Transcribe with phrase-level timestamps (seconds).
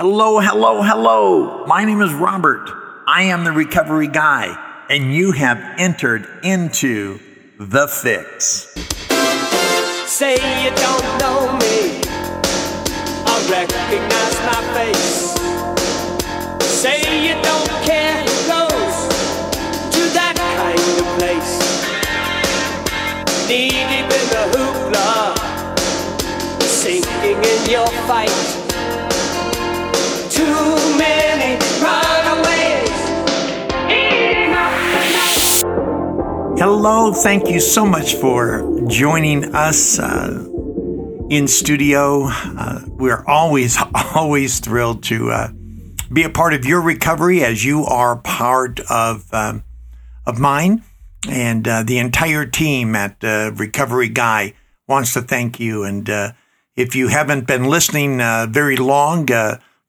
[0.00, 1.66] Hello, hello, hello.
[1.66, 2.70] My name is Robert.
[3.06, 4.56] I am the recovery guy,
[4.88, 7.20] and you have entered into
[7.58, 8.72] the fix.
[10.08, 12.00] Say you don't know me.
[13.28, 15.36] I recognize my face.
[16.64, 18.96] Say you don't care who goes
[19.92, 21.60] to that kind of place.
[23.46, 25.36] Knee deep in the hoopla,
[26.62, 28.49] sinking in your fight.
[36.60, 40.46] Hello, thank you so much for joining us uh,
[41.30, 42.26] in studio.
[42.28, 43.78] Uh, we're always,
[44.14, 45.48] always thrilled to uh,
[46.12, 49.64] be a part of your recovery as you are part of um,
[50.26, 50.84] of mine,
[51.28, 54.52] and uh, the entire team at uh, Recovery Guy
[54.86, 55.84] wants to thank you.
[55.84, 56.32] And uh,
[56.76, 59.28] if you haven't been listening very long,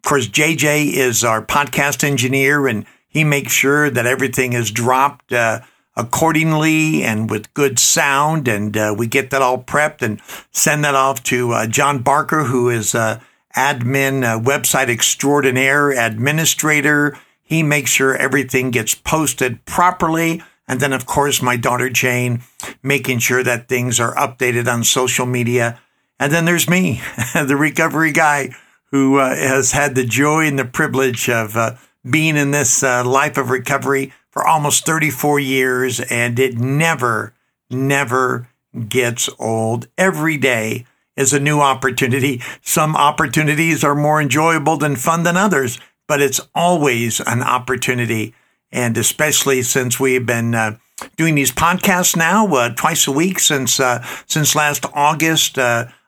[0.03, 5.31] of course, JJ is our podcast engineer, and he makes sure that everything is dropped
[5.31, 5.59] uh,
[5.95, 8.47] accordingly and with good sound.
[8.47, 10.19] And uh, we get that all prepped and
[10.51, 13.19] send that off to uh, John Barker, who is uh,
[13.55, 17.15] admin, uh, website extraordinaire, administrator.
[17.43, 20.41] He makes sure everything gets posted properly.
[20.67, 22.41] And then, of course, my daughter Jane
[22.81, 25.79] making sure that things are updated on social media.
[26.19, 27.03] And then there's me,
[27.35, 28.55] the recovery guy
[28.91, 31.75] who uh, has had the joy and the privilege of uh,
[32.09, 35.99] being in this uh, life of recovery for almost 34 years.
[35.99, 37.33] And it never,
[37.69, 38.49] never
[38.87, 39.87] gets old.
[39.97, 42.41] Every day is a new opportunity.
[42.61, 48.33] Some opportunities are more enjoyable than fun than others, but it's always an opportunity.
[48.71, 50.77] And especially since we've been uh,
[51.17, 55.57] doing these podcasts now uh, twice a week since uh, since last August,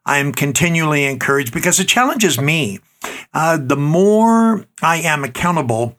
[0.06, 2.80] I am continually encouraged because it challenges me.
[3.34, 5.98] Uh, the more I am accountable,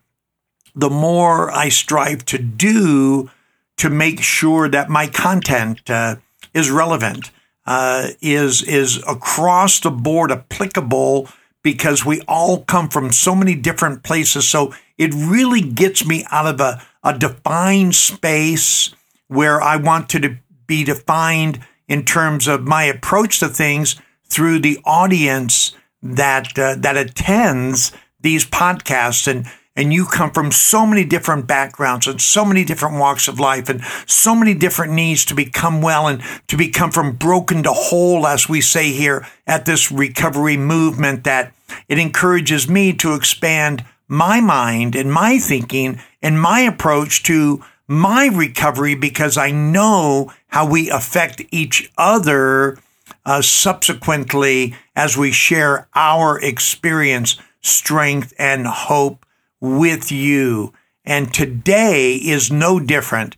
[0.75, 3.29] the more I strive to do
[3.77, 6.17] to make sure that my content uh,
[6.53, 7.31] is relevant,
[7.65, 11.29] uh, is is across the board applicable
[11.63, 14.47] because we all come from so many different places.
[14.47, 18.93] So it really gets me out of a, a defined space
[19.27, 23.95] where I want to de- be defined in terms of my approach to things
[24.27, 27.91] through the audience that uh, that attends
[28.21, 29.27] these podcasts.
[29.27, 33.39] And and you come from so many different backgrounds and so many different walks of
[33.41, 37.73] life and so many different needs to become well and to become from broken to
[37.73, 41.53] whole, as we say here at this recovery movement, that
[41.89, 48.27] it encourages me to expand my mind and my thinking and my approach to my
[48.27, 52.77] recovery because I know how we affect each other
[53.25, 59.25] uh, subsequently as we share our experience, strength, and hope
[59.59, 60.73] with you.
[61.03, 63.37] And today is no different.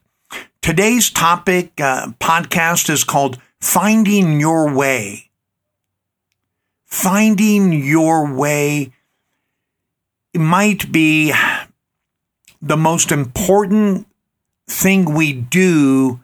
[0.61, 5.29] Today's topic uh, podcast is called Finding Your Way.
[6.85, 8.93] Finding Your Way
[10.33, 11.33] might be
[12.61, 14.07] the most important
[14.67, 16.19] thing we do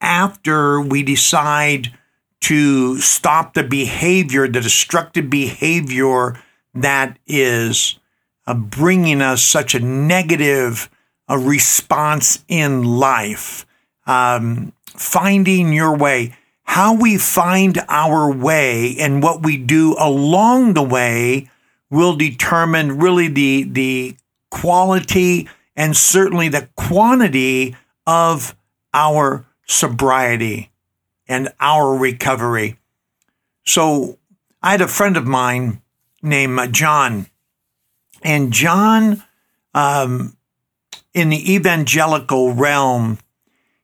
[0.00, 1.92] after we decide
[2.40, 6.40] to stop the behavior, the destructive behavior
[6.74, 7.98] that is
[8.46, 10.90] uh, bringing us such a negative
[11.28, 13.66] uh, response in life.
[14.06, 20.82] Um, finding your way, how we find our way and what we do along the
[20.82, 21.50] way
[21.90, 24.16] will determine really the, the
[24.50, 27.76] quality and certainly the quantity
[28.06, 28.56] of
[28.94, 30.70] our sobriety
[31.28, 32.78] and our recovery.
[33.64, 34.18] So
[34.62, 35.82] I had a friend of mine
[36.22, 37.26] named uh, John
[38.22, 39.22] and John,
[39.74, 40.36] um,
[41.14, 43.18] in the evangelical realm,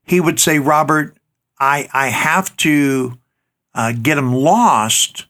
[0.04, 1.16] he would say, Robert,
[1.60, 3.18] I, I have to
[3.74, 5.26] uh, get them lost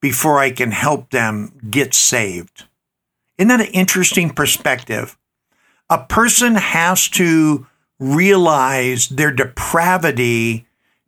[0.00, 2.64] before I can help them get saved.
[3.38, 5.16] Isn't that an interesting perspective?
[5.90, 7.66] A person has to
[7.98, 10.66] realize their depravity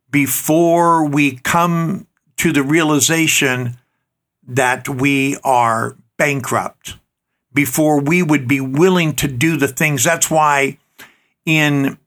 [0.09, 2.07] before we come
[2.37, 3.77] to the realization
[4.47, 6.97] that we are bankrupt
[7.53, 10.03] before we would be willing to do the things.
[10.03, 10.77] That's why
[11.45, 11.97] in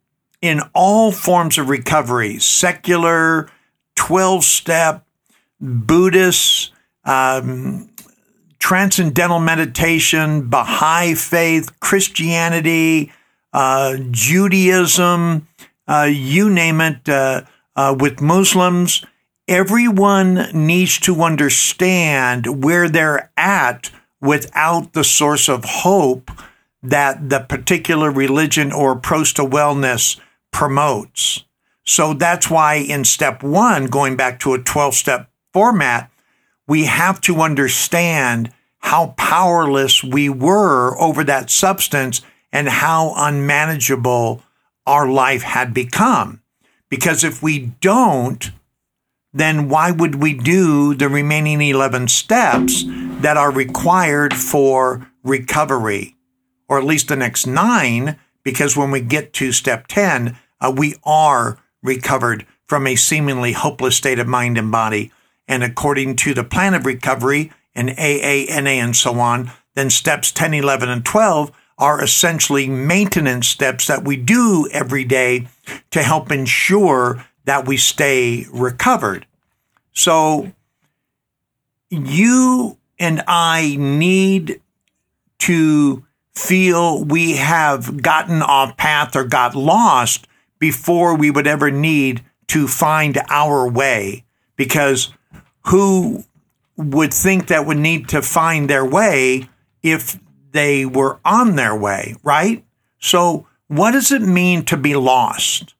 [0.41, 3.49] in all forms of recovery, secular,
[3.97, 5.07] 12 step,
[5.59, 6.71] Buddhist,
[7.05, 7.89] um,
[8.65, 13.13] transcendental meditation, Baha'i faith, Christianity,
[13.53, 15.47] uh, Judaism,
[15.87, 17.43] uh, you name it, uh,
[17.77, 19.05] uh with Muslims,
[19.47, 23.91] everyone needs to understand where they're at
[24.23, 26.31] without the source of hope
[26.83, 30.19] that the particular religion or approach to wellness
[30.53, 31.45] promotes.
[31.85, 36.11] So that's why in step one, going back to a 12 step format,
[36.67, 38.51] we have to understand
[38.85, 42.21] how powerless we were over that substance
[42.53, 44.43] and how unmanageable
[44.87, 46.43] our life had become.
[46.91, 48.51] Because if we don't,
[49.33, 52.85] then why would we do the remaining 11 steps
[53.23, 56.15] that are required for recovery?
[56.69, 60.97] Or at least the next nine, because when we get to step 10, uh, we
[61.05, 65.11] are recovered from a seemingly hopeless state of mind and body.
[65.49, 70.55] And according to the plan of recovery and AANA and so on, then steps 10,
[70.55, 75.49] 11, and 12 are essentially maintenance steps that we do every day
[75.91, 79.27] to help ensure that we stay recovered.
[79.93, 80.53] So
[81.91, 84.61] you and I need
[85.41, 86.05] to
[86.35, 90.27] feel we have gotten off path or got lost
[90.59, 94.25] before we would ever need to find our way.
[94.57, 95.13] Because
[95.67, 96.25] who
[96.77, 99.49] would think that would need to find their way
[99.83, 100.19] if
[100.53, 102.65] they were on their way, right?
[102.99, 105.75] So what does it mean to be lost?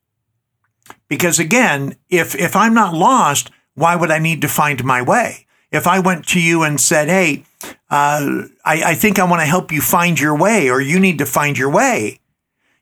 [1.09, 5.47] Because again, if, if I'm not lost, why would I need to find my way?
[5.71, 7.45] If I went to you and said, Hey,
[7.91, 11.19] uh, I, I think I want to help you find your way or you need
[11.19, 12.21] to find your way,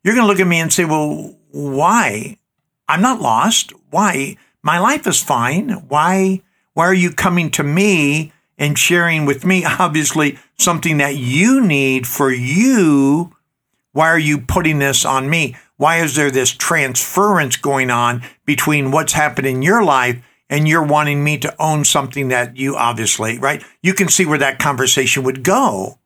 [0.02, 2.36] you're going to look at me and say, well, why?
[2.88, 3.72] I'm not lost.
[3.90, 4.36] Why?
[4.62, 5.70] My life is fine.
[5.88, 6.42] Why?
[6.74, 12.06] Why are you coming to me and sharing with me, obviously, something that you need
[12.06, 13.34] for you.
[13.92, 15.56] Why are you putting this on me?
[15.76, 20.86] Why is there this transference going on between what's happened in your life and you're
[20.86, 23.64] wanting me to own something that you obviously, right?
[23.82, 25.98] You can see where that conversation would go.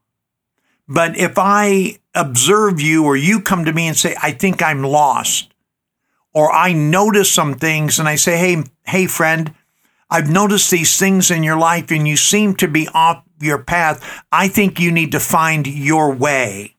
[0.88, 4.82] But if I observe you or you come to me and say, I think I'm
[4.82, 5.52] lost,
[6.32, 9.52] or I notice some things and I say, Hey, hey, friend,
[10.08, 14.24] I've noticed these things in your life and you seem to be off your path.
[14.30, 16.76] I think you need to find your way.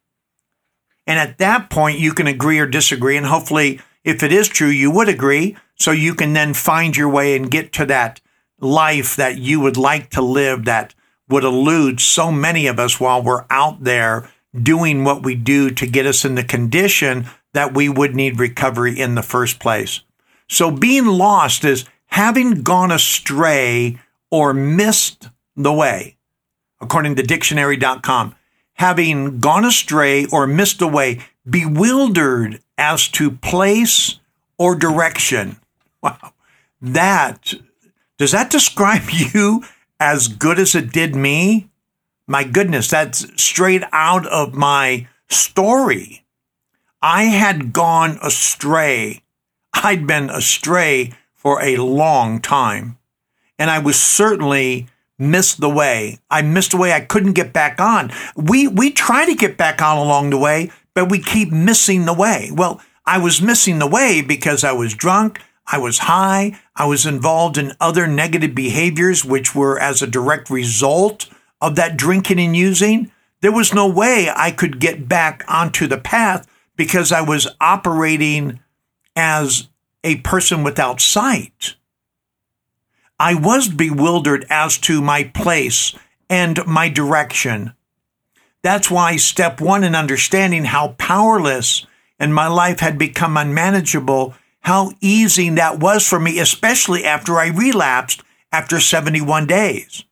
[1.06, 3.18] And at that point, you can agree or disagree.
[3.18, 5.58] And hopefully, if it is true, you would agree.
[5.76, 8.20] So you can then find your way and get to that
[8.60, 10.96] life that you would like to live that
[11.30, 15.86] would elude so many of us while we're out there doing what we do to
[15.86, 20.02] get us in the condition that we would need recovery in the first place.
[20.50, 23.98] So being lost is having gone astray
[24.32, 26.18] or missed the way,
[26.82, 28.36] according to dictionary.com,
[28.74, 31.20] having gone astray or missed the way,
[31.50, 34.20] bewildered as to place
[34.58, 35.58] or direction.
[36.02, 36.34] Wow.
[36.82, 37.54] That,
[38.18, 39.64] does that describe you
[40.00, 41.70] as good as it did me?
[42.28, 46.26] My goodness, that's straight out of my story.
[47.02, 49.22] I had gone astray.
[49.74, 52.98] I'd been astray for a long time.
[53.58, 54.88] And I was certainly
[55.18, 56.20] missed the way.
[56.30, 58.12] I missed the way I couldn't get back on.
[58.36, 62.14] We, we try to get back on along the way, but we keep missing the
[62.14, 62.50] way.
[62.54, 65.40] Well, I was missing the way because I was drunk.
[65.66, 66.60] I was high.
[66.76, 71.30] I was involved in other negative behaviors, which were as a direct result
[71.62, 73.12] of that drinking and using.
[73.42, 78.60] There was no way I could get back onto the path because I was operating
[79.16, 79.68] as
[80.08, 81.76] a person without sight.
[83.20, 85.94] I was bewildered as to my place
[86.30, 87.74] and my direction.
[88.64, 91.86] That's why step one in understanding how powerless
[92.20, 97.48] and my life had become unmanageable, how easy that was for me, especially after I
[97.48, 98.24] relapsed
[98.54, 100.06] after 71 days.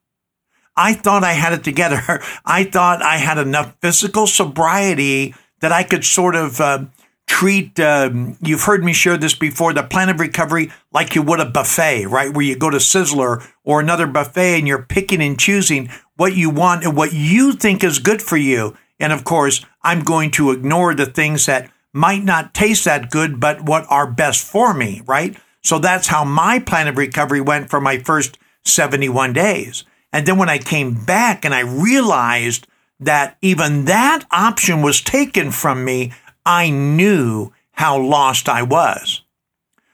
[0.75, 2.21] I thought I had it together.
[2.45, 6.85] I thought I had enough physical sobriety that I could sort of uh,
[7.27, 11.39] treat, um, you've heard me share this before, the plan of recovery like you would
[11.39, 12.33] a buffet, right?
[12.33, 16.49] Where you go to Sizzler or another buffet and you're picking and choosing what you
[16.49, 18.77] want and what you think is good for you.
[18.99, 23.39] And of course, I'm going to ignore the things that might not taste that good,
[23.39, 25.35] but what are best for me, right?
[25.61, 29.83] So that's how my plan of recovery went for my first 71 days.
[30.13, 32.67] And then when I came back and I realized
[32.99, 36.13] that even that option was taken from me,
[36.45, 39.21] I knew how lost I was.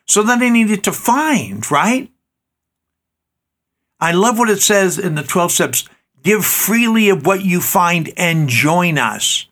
[0.06, 2.12] So then I needed to find, right?
[4.00, 5.90] I love what it says in the 12 steps
[6.24, 9.48] give freely of what you find and join us.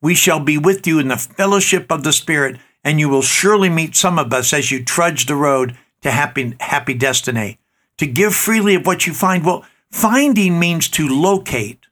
[0.00, 3.68] We shall be with you in the fellowship of the Spirit, and you will surely
[3.68, 7.58] meet some of us as you trudge the road to happy, happy destiny.
[7.98, 11.86] To give freely of what you find, well, finding means to locate.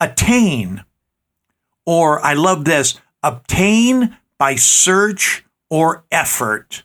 [0.00, 0.84] attain,
[1.86, 6.82] or I love this, obtain by search or effort.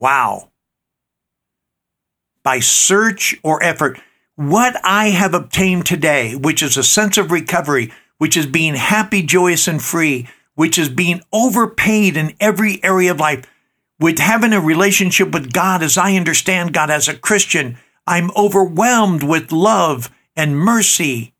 [0.00, 0.50] Wow.
[2.42, 4.00] By search or effort.
[4.36, 9.22] What I have obtained today, which is a sense of recovery, which is being happy,
[9.22, 13.44] joyous, and free, which is being overpaid in every area of life,
[14.00, 19.22] with having a relationship with God as I understand God as a Christian, I'm overwhelmed
[19.22, 21.34] with love and mercy.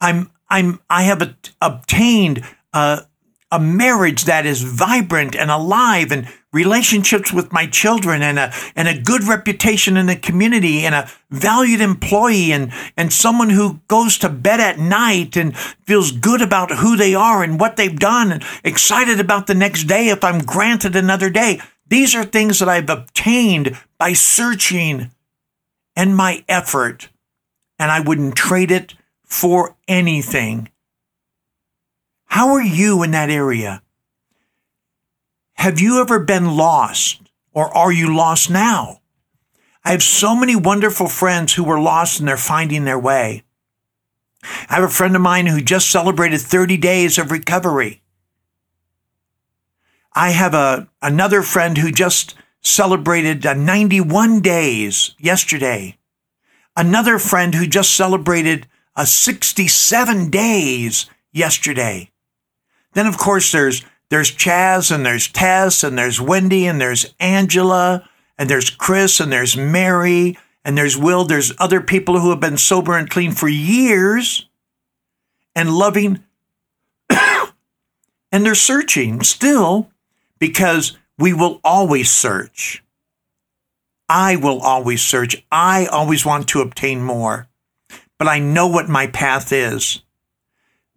[0.00, 3.06] I'm, I'm, I have obtained a,
[3.52, 8.88] a marriage that is vibrant and alive and relationships with my children and a, and
[8.88, 14.18] a good reputation in the community and a valued employee and, and someone who goes
[14.18, 18.32] to bed at night and feels good about who they are and what they've done
[18.32, 21.60] and excited about the next day if I'm granted another day.
[21.88, 25.10] These are things that I've obtained by searching
[25.94, 27.08] and my effort,
[27.78, 30.68] and I wouldn't trade it for anything.
[32.36, 33.82] How are you in that area?
[35.54, 39.00] Have you ever been lost or are you lost now?
[39.82, 43.44] I have so many wonderful friends who were lost and they're finding their way.
[44.68, 48.02] I have a friend of mine who just celebrated 30 days of recovery.
[50.12, 55.96] I have a, another friend who just celebrated uh, 91 days yesterday.
[56.76, 62.10] Another friend who just celebrated a 67 days yesterday.
[62.96, 68.08] Then, of course, there's there's Chaz and there's Tess and there's Wendy and there's Angela
[68.38, 71.24] and there's Chris and there's Mary and there's Will.
[71.26, 74.48] There's other people who have been sober and clean for years
[75.54, 76.24] and loving
[77.10, 77.52] and
[78.46, 79.90] they're searching still
[80.38, 82.82] because we will always search.
[84.08, 85.44] I will always search.
[85.52, 87.46] I always want to obtain more,
[88.18, 90.00] but I know what my path is.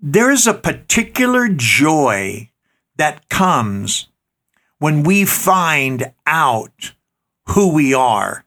[0.01, 2.51] There is a particular joy
[2.95, 4.07] that comes
[4.77, 6.93] when we find out
[7.47, 8.45] who we are.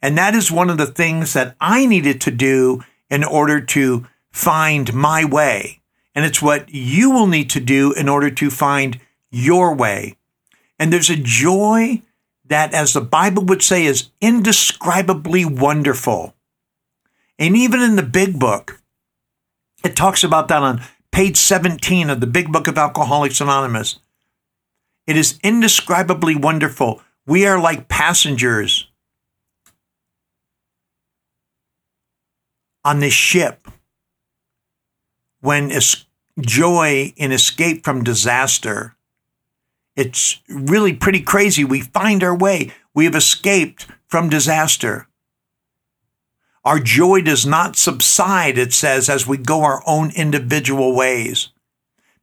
[0.00, 4.06] And that is one of the things that I needed to do in order to
[4.30, 5.82] find my way.
[6.14, 8.98] And it's what you will need to do in order to find
[9.30, 10.16] your way.
[10.78, 12.00] And there's a joy
[12.46, 16.34] that, as the Bible would say, is indescribably wonderful.
[17.38, 18.81] And even in the big book,
[19.84, 23.98] it talks about that on page 17 of the Big Book of Alcoholics Anonymous.
[25.06, 27.02] It is indescribably wonderful.
[27.26, 28.88] We are like passengers
[32.84, 33.68] on this ship
[35.40, 36.06] when es-
[36.40, 38.96] joy in escape from disaster.
[39.94, 41.64] It's really pretty crazy.
[41.64, 42.72] We find our way.
[42.94, 45.08] We have escaped from disaster.
[46.64, 51.48] Our joy does not subside, it says, as we go our own individual ways.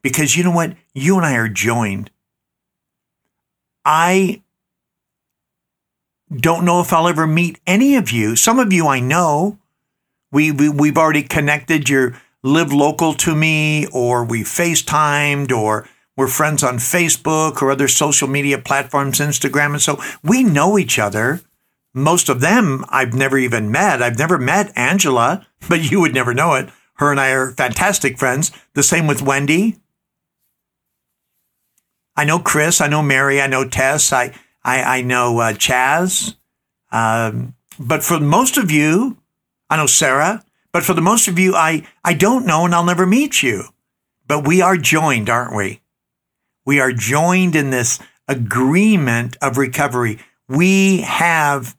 [0.01, 0.75] Because you know what?
[0.93, 2.09] You and I are joined.
[3.83, 4.41] I
[6.33, 8.35] don't know if I'll ever meet any of you.
[8.35, 9.57] Some of you I know.
[10.31, 11.89] We, we we've already connected.
[11.89, 17.87] You live local to me, or we FaceTimed, or we're friends on Facebook or other
[17.87, 21.41] social media platforms, Instagram, and so we know each other
[21.93, 24.01] most of them I've never even met.
[24.01, 26.69] I've never met Angela, but you would never know it.
[26.95, 28.51] Her and I are fantastic friends.
[28.73, 29.77] The same with Wendy.
[32.15, 32.81] I know Chris.
[32.81, 33.41] I know Mary.
[33.41, 34.11] I know Tess.
[34.11, 36.35] I I, I know uh, Chaz.
[36.91, 39.17] Um, but for most of you,
[39.69, 40.43] I know Sarah.
[40.71, 43.63] But for the most of you, I I don't know, and I'll never meet you.
[44.27, 45.81] But we are joined, aren't we?
[46.65, 50.19] We are joined in this agreement of recovery.
[50.47, 51.75] We have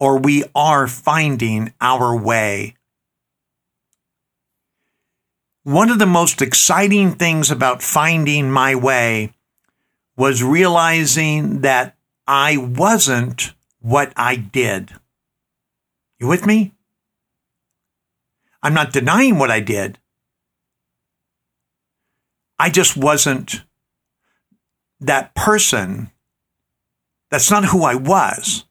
[0.00, 2.74] or we are finding our way.
[5.62, 9.34] One of the most exciting things about finding my way
[10.16, 14.90] was realizing that I wasn't what I did.
[16.18, 16.72] You with me?
[18.62, 19.98] I'm not denying what I did.
[22.58, 23.62] I just wasn't
[25.00, 26.10] that person.
[27.30, 28.64] That's not who I was.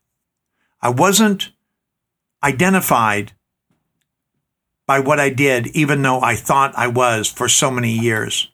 [0.82, 1.52] I wasn't
[2.44, 3.34] identified
[4.88, 8.50] by what I did, even though I thought I was for so many years.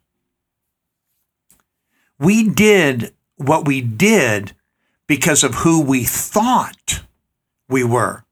[2.20, 4.54] We did what we did
[5.08, 7.04] because of who we thought
[7.70, 8.26] we were,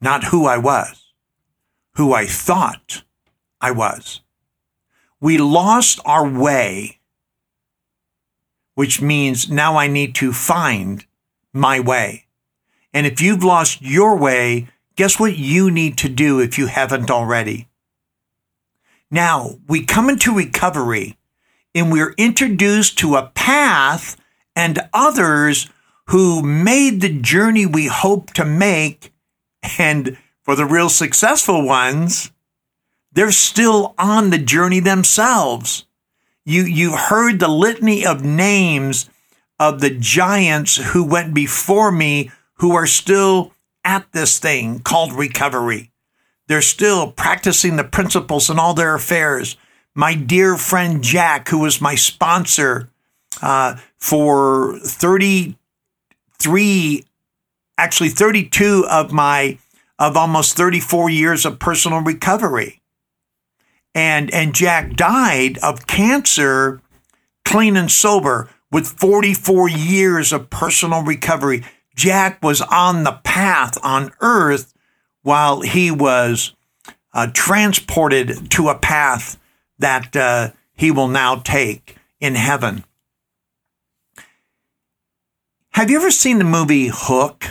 [0.00, 1.12] not who I was,
[1.94, 3.04] who I thought
[3.60, 4.20] I was.
[5.20, 7.00] We lost our way,
[8.74, 11.04] which means now I need to find
[11.52, 12.26] my way.
[12.92, 17.10] And if you've lost your way, guess what you need to do if you haven't
[17.10, 17.68] already?
[19.10, 21.16] Now, we come into recovery
[21.74, 24.16] and we're introduced to a path
[24.54, 25.68] and others
[26.06, 29.12] who made the journey we hope to make.
[29.78, 32.32] And for the real successful ones,
[33.12, 35.86] they're still on the journey themselves.
[36.44, 39.08] You, you heard the litany of names
[39.58, 42.30] of the giants who went before me
[42.60, 43.52] who are still
[43.84, 45.90] at this thing called recovery.
[46.46, 49.56] They're still practicing the principles in all their affairs.
[49.94, 52.90] My dear friend Jack, who was my sponsor
[53.40, 57.04] uh, for 33,
[57.78, 59.58] actually 32 of my,
[59.98, 62.82] of almost 34 years of personal recovery.
[63.94, 66.82] And, and Jack died of cancer
[67.44, 71.64] clean and sober with 44 years of personal recovery.
[72.00, 74.72] Jack was on the path on earth
[75.20, 76.54] while he was
[77.12, 79.38] uh, transported to a path
[79.78, 82.84] that uh, he will now take in heaven.
[85.72, 87.44] Have you ever seen the movie Hook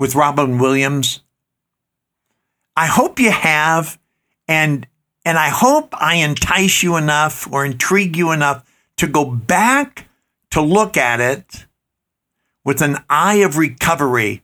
[0.00, 1.20] with Robin Williams?
[2.74, 4.00] I hope you have,
[4.48, 4.84] and
[5.24, 10.08] and I hope I entice you enough or intrigue you enough to go back
[10.50, 11.66] to look at it
[12.64, 14.42] with an eye of recovery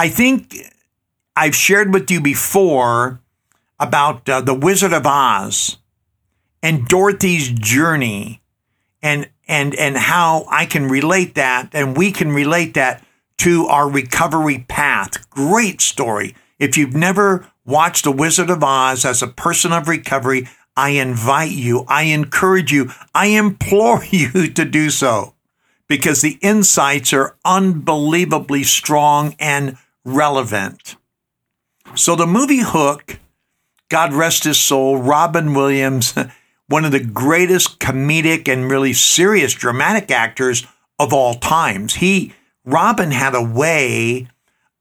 [0.00, 0.56] I think
[1.36, 3.20] I've shared with you before
[3.78, 5.76] about uh, the Wizard of Oz
[6.62, 8.40] and Dorothy's journey
[9.02, 13.04] and and and how I can relate that and we can relate that
[13.40, 15.28] to our recovery path.
[15.28, 16.34] Great story.
[16.58, 21.52] If you've never watched The Wizard of Oz as a person of recovery, I invite
[21.52, 25.34] you, I encourage you, I implore you to do so
[25.90, 30.94] because the insights are unbelievably strong and relevant.
[31.96, 33.18] So the movie Hook,
[33.88, 36.14] God rest his soul, Robin Williams,
[36.68, 40.64] one of the greatest comedic and really serious dramatic actors
[41.00, 41.96] of all times.
[41.96, 44.28] He Robin had a way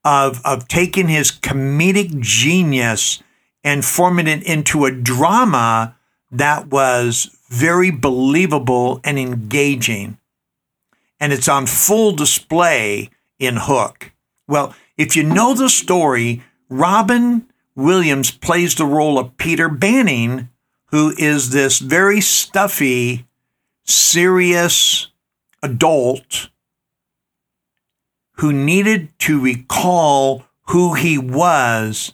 [0.05, 3.23] of of taking his comedic genius
[3.63, 5.95] and forming it into a drama
[6.29, 10.18] that was very believable and engaging.
[11.19, 14.11] And it's on full display in Hook.
[14.47, 20.49] Well, if you know the story, Robin Williams plays the role of Peter Banning,
[20.87, 23.25] who is this very stuffy,
[23.85, 25.07] serious
[25.61, 26.49] adult
[28.33, 32.13] who needed to recall who he was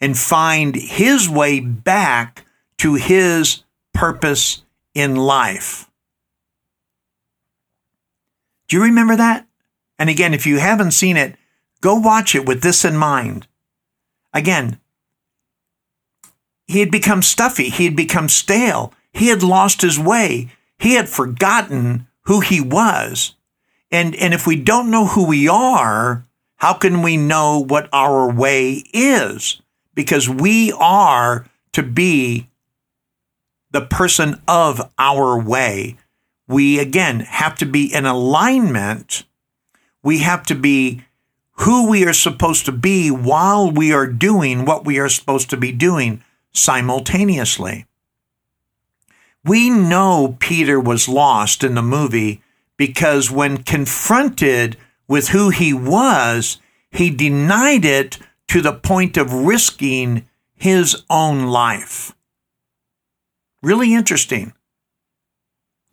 [0.00, 2.44] and find his way back
[2.78, 4.62] to his purpose
[4.94, 5.87] in life.
[8.68, 9.46] Do you remember that?
[9.98, 11.36] And again, if you haven't seen it,
[11.80, 13.46] Go watch it with this in mind.
[14.32, 14.80] Again,
[16.66, 17.70] he had become stuffy.
[17.70, 18.92] He had become stale.
[19.12, 20.50] He had lost his way.
[20.78, 23.34] He had forgotten who he was.
[23.90, 26.26] And, and if we don't know who we are,
[26.56, 29.62] how can we know what our way is?
[29.94, 32.48] Because we are to be
[33.70, 35.96] the person of our way.
[36.48, 39.24] We again have to be in alignment.
[40.02, 41.04] We have to be
[41.58, 45.56] who we are supposed to be while we are doing what we are supposed to
[45.56, 47.86] be doing simultaneously.
[49.44, 52.42] We know Peter was lost in the movie
[52.76, 56.58] because when confronted with who he was,
[56.90, 62.14] he denied it to the point of risking his own life.
[63.62, 64.52] Really interesting.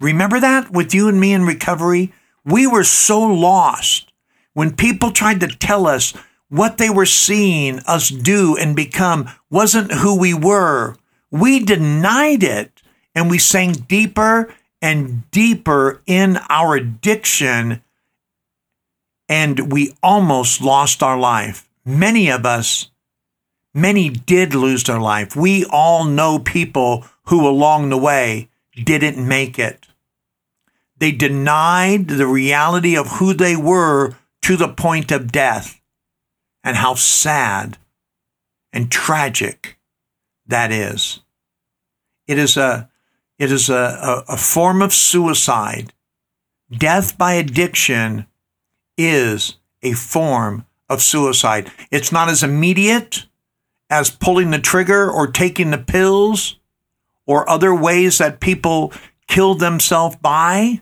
[0.05, 2.13] Remember that with you and me in recovery?
[2.43, 4.13] We were so lost
[4.53, 6.13] when people tried to tell us
[6.47, 10.95] what they were seeing us do and become wasn't who we were,
[11.31, 12.83] we denied it
[13.15, 17.81] and we sank deeper and deeper in our addiction
[19.27, 21.67] and we almost lost our life.
[21.83, 22.91] Many of us,
[23.73, 25.35] many did lose their life.
[25.35, 28.49] We all know people who along the way
[28.83, 29.87] didn't make it.
[30.97, 35.81] They denied the reality of who they were to the point of death.
[36.63, 37.77] And how sad
[38.73, 39.77] and tragic
[40.47, 41.21] that is.
[42.27, 42.89] It is a,
[43.37, 43.73] it is a,
[44.27, 45.93] a, a form of suicide.
[46.71, 48.25] Death by addiction
[48.97, 51.71] is a form of suicide.
[51.91, 53.25] It's not as immediate
[53.89, 56.59] as pulling the trigger or taking the pills
[57.27, 58.91] or other ways that people
[59.27, 60.81] kill themselves by,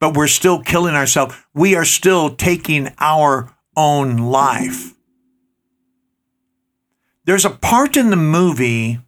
[0.00, 1.34] but we're still killing ourselves.
[1.54, 4.94] We are still taking our own life.
[7.24, 9.00] There's a part in the movie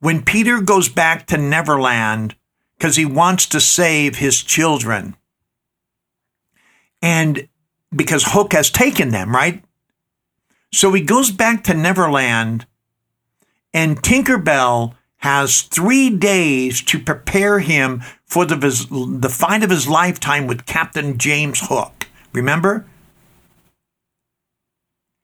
[0.00, 2.36] when Peter goes back to Neverland
[2.76, 5.16] because he wants to save his children.
[7.00, 7.48] And
[7.94, 9.64] because Hook has taken them, right?
[10.72, 12.66] So he goes back to Neverland,
[13.72, 20.46] and Tinkerbell has three days to prepare him for the, the fight of his lifetime
[20.46, 22.08] with Captain James Hook.
[22.32, 22.86] Remember?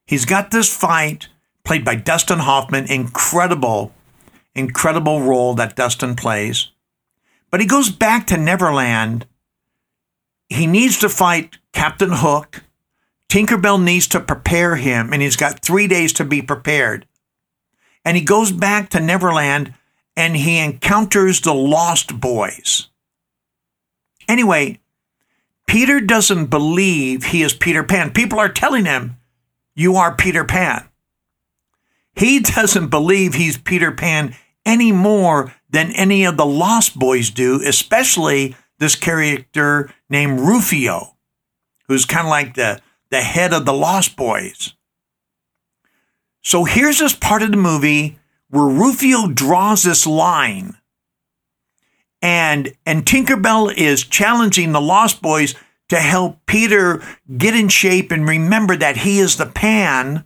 [0.06, 1.28] He's got this fight
[1.64, 3.92] played by Dustin Hoffman, incredible,
[4.54, 6.68] incredible role that Dustin plays.
[7.50, 9.26] But he goes back to Neverland.
[10.48, 12.64] He needs to fight Captain Hook.
[13.28, 17.06] Tinkerbell needs to prepare him, and he's got three days to be prepared.
[18.04, 19.74] And he goes back to Neverland
[20.16, 22.88] and he encounters the Lost Boys.
[24.28, 24.80] Anyway,
[25.66, 28.12] Peter doesn't believe he is Peter Pan.
[28.12, 29.16] People are telling him,
[29.74, 30.88] You are Peter Pan.
[32.14, 34.34] He doesn't believe he's Peter Pan
[34.64, 41.16] any more than any of the Lost Boys do, especially this character named Rufio,
[41.88, 44.74] who's kind of like the, the head of the Lost Boys.
[46.42, 50.76] So here's this part of the movie where Rufio draws this line
[52.24, 55.54] and and Tinkerbell is challenging the Lost Boys
[55.90, 57.02] to help Peter
[57.36, 60.24] get in shape and remember that he is the pan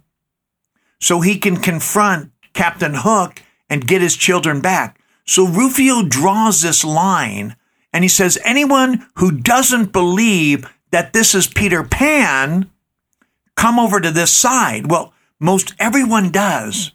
[1.01, 5.01] so he can confront Captain Hook and get his children back.
[5.27, 7.57] So Rufio draws this line
[7.93, 12.71] and he says, anyone who doesn't believe that this is Peter Pan,
[13.57, 14.89] come over to this side.
[14.89, 16.93] Well, most everyone does.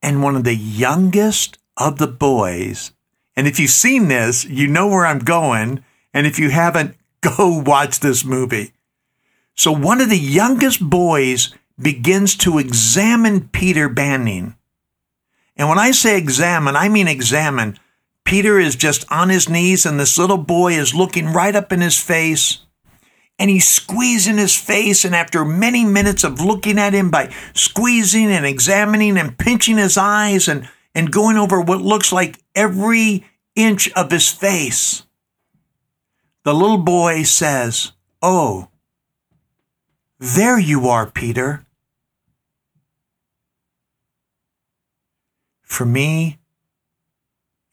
[0.00, 2.92] And one of the youngest of the boys,
[3.36, 5.84] and if you've seen this, you know where I'm going.
[6.14, 8.72] And if you haven't, go watch this movie.
[9.54, 14.56] So one of the youngest boys begins to examine Peter Banning.
[15.56, 17.78] And when I say examine, I mean examine.
[18.24, 21.80] Peter is just on his knees and this little boy is looking right up in
[21.80, 22.58] his face
[23.38, 25.04] and he's squeezing his face.
[25.04, 29.96] And after many minutes of looking at him by squeezing and examining and pinching his
[29.96, 33.22] eyes and, and going over what looks like every
[33.54, 35.02] inch of his face,
[36.42, 38.68] the little boy says, Oh,
[40.18, 41.66] there you are, Peter.
[45.60, 46.38] For me,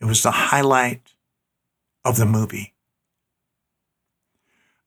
[0.02, 1.14] it was the highlight
[2.04, 2.74] of the movie.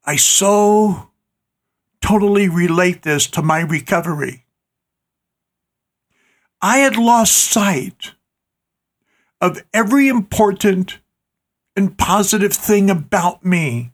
[0.04, 1.08] I so
[2.02, 4.44] totally relate this to my recovery.
[6.60, 8.12] I had lost sight
[9.46, 10.98] of every important
[11.76, 13.92] and positive thing about me.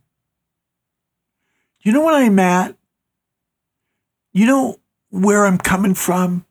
[1.83, 2.75] You know what I'm at?
[4.33, 6.47] You know where I'm coming from?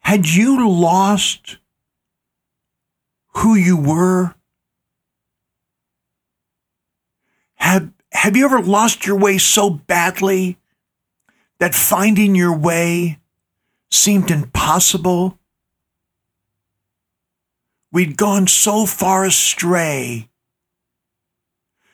[0.00, 1.56] Had you lost
[3.36, 4.34] who you were?
[7.54, 10.58] Have, have you ever lost your way so badly
[11.60, 13.20] that finding your way
[13.90, 15.38] seemed impossible?
[17.94, 20.28] We'd gone so far astray.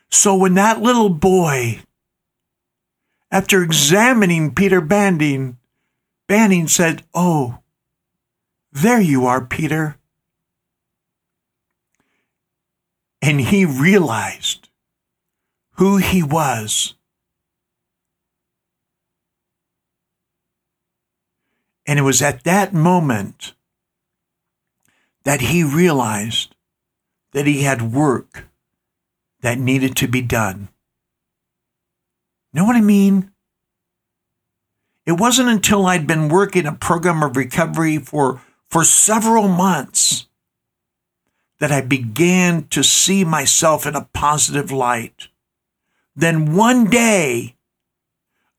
[0.08, 1.80] So when that little boy,
[3.30, 5.58] after examining Peter Banning,
[6.26, 7.58] Banning said, Oh,
[8.72, 9.98] there you are, Peter.
[13.20, 14.70] And he realized
[15.72, 16.94] who he was.
[21.86, 23.52] And it was at that moment
[25.24, 26.54] that he realized
[27.32, 28.46] that he had work
[29.40, 30.68] that needed to be done.
[32.52, 33.30] Know what I mean?
[35.06, 40.26] It wasn't until I'd been working a program of recovery for, for several months
[41.58, 45.28] that I began to see myself in a positive light.
[46.16, 47.56] Then one day,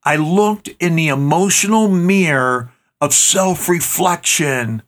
[0.04, 4.82] I looked in the emotional mirror of self reflection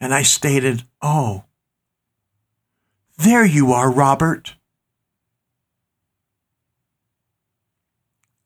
[0.00, 1.44] and I stated, Oh,
[3.16, 4.54] there you are, Robert.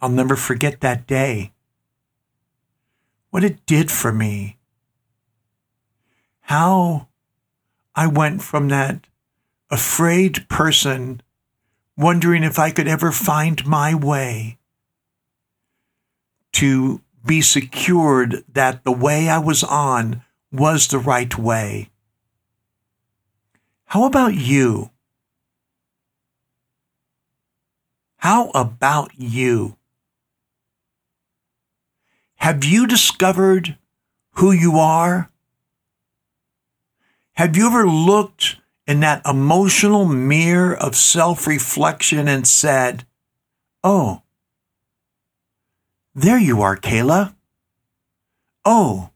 [0.01, 1.53] I'll never forget that day.
[3.31, 4.59] What it did for me.
[6.43, 7.09] How
[7.95, 9.07] I went from that
[9.71, 11.23] afraid person
[11.97, 14.59] wondering if I could ever find my way
[16.53, 21.91] to be secured that the way I was on was the right way.
[23.87, 24.91] How about you?
[28.19, 29.77] How about you?
[32.37, 33.77] Have you discovered
[34.33, 35.31] who you are?
[37.35, 43.07] Have you ever looked in that emotional mirror of self reflection and said,
[43.83, 44.23] Oh,
[46.15, 47.35] there you are, Kayla.
[48.65, 49.11] Oh,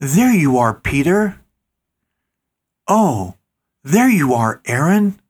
[0.00, 1.40] there you are, Peter.
[2.88, 3.34] Oh,
[3.84, 5.20] there you are, Aaron.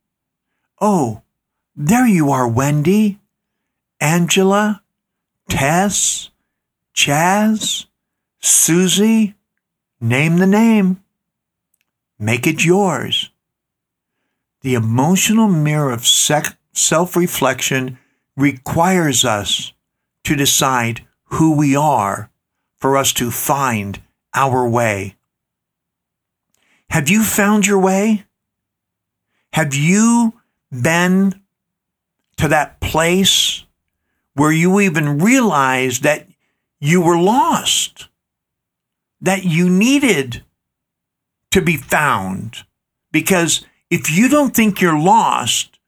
[0.80, 1.22] Oh,
[1.76, 3.18] there you are, Wendy,
[4.00, 4.82] Angela,
[5.48, 6.30] Tess,
[6.94, 7.86] Chaz,
[8.38, 9.34] Susie.
[10.00, 11.02] Name the name.
[12.18, 13.30] Make it yours.
[14.62, 17.98] The emotional mirror of self reflection
[18.36, 19.72] requires us
[20.24, 22.30] to decide who we are
[22.76, 24.00] for us to find
[24.34, 25.16] our way.
[26.90, 28.24] Have you found your way?
[29.52, 30.34] Have you
[30.70, 31.40] been
[32.36, 33.64] to that place
[34.34, 36.26] where you even realized that
[36.80, 38.08] you were lost,
[39.20, 40.42] that you needed
[41.50, 42.64] to be found?
[43.12, 45.78] Because if you don't think you're lost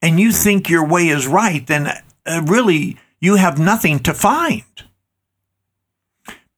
[0.00, 1.90] and you think your way is right, then
[2.26, 4.62] uh, really you have nothing to find.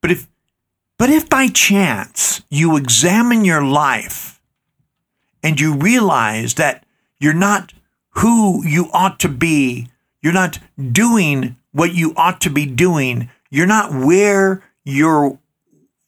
[0.01, 0.29] But if
[0.99, 4.41] but if by chance you examine your life
[5.43, 6.85] and you realize that
[7.19, 7.73] you're not
[8.11, 9.89] who you ought to be,
[10.23, 10.59] you're not
[10.93, 15.39] doing what you ought to be doing, you're not where you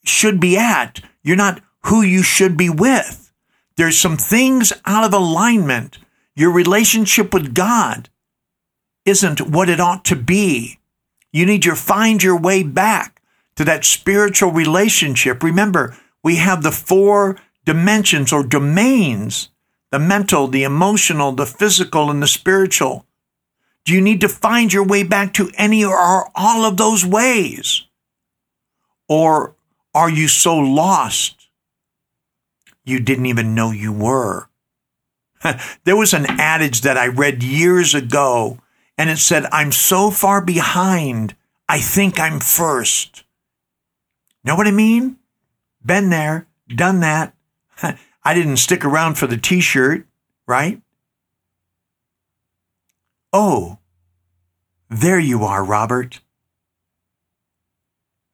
[0.04, 3.32] should be at, you're not who you should be with.
[3.76, 5.98] There's some things out of alignment.
[6.34, 8.08] Your relationship with God
[9.04, 10.78] isn't what it ought to be.
[11.32, 13.17] You need to find your way back
[13.58, 15.42] to that spiritual relationship.
[15.42, 19.50] Remember, we have the four dimensions or domains
[19.90, 23.04] the mental, the emotional, the physical, and the spiritual.
[23.84, 27.84] Do you need to find your way back to any or all of those ways?
[29.08, 29.56] Or
[29.92, 31.48] are you so lost
[32.84, 34.50] you didn't even know you were?
[35.84, 38.58] there was an adage that I read years ago
[38.96, 41.34] and it said, I'm so far behind,
[41.68, 43.24] I think I'm first.
[44.44, 45.18] Know what I mean?
[45.84, 47.34] Been there, done that.
[47.82, 50.06] I didn't stick around for the t shirt,
[50.46, 50.80] right?
[53.32, 53.78] Oh,
[54.88, 56.20] there you are, Robert.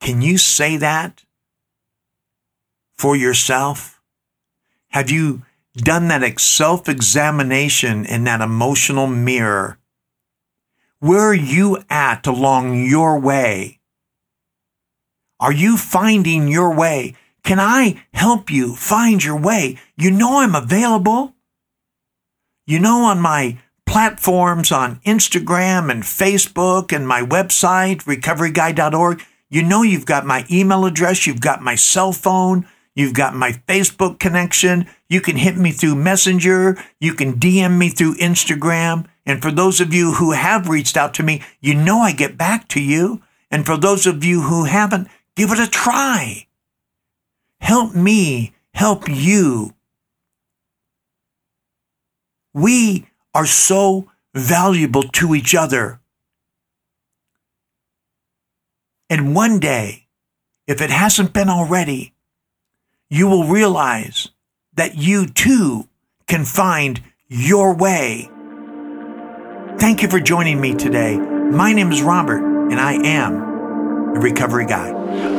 [0.01, 1.25] Can you say that
[2.97, 4.01] for yourself?
[4.90, 5.43] Have you
[5.77, 9.79] done that self examination in that emotional mirror
[11.05, 13.79] where are you at along your way?
[15.40, 17.14] Are you finding your way?
[17.42, 19.79] Can I help you find your way?
[19.97, 21.35] You know I'm available.
[22.66, 29.83] You know on my platforms on Instagram and Facebook and my website, recoveryguy.org, you know
[29.83, 34.88] you've got my email address, you've got my cell phone, you've got my Facebook connection,
[35.09, 39.07] you can hit me through Messenger, you can DM me through Instagram.
[39.27, 42.38] And for those of you who have reached out to me, you know I get
[42.38, 43.23] back to you.
[43.51, 46.47] And for those of you who haven't, give it a try.
[47.61, 49.75] Help me help you.
[52.53, 56.01] We are so valuable to each other.
[59.11, 60.07] And one day,
[60.66, 62.14] if it hasn't been already,
[63.11, 64.31] you will realize
[64.75, 65.88] that you too
[66.27, 68.31] can find your way
[69.79, 71.18] Thank you for joining me today.
[71.18, 73.54] My name is Robert, and I am
[74.16, 75.34] recovery guy.